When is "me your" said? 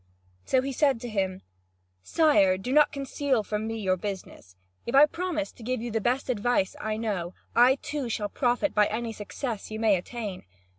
3.67-3.97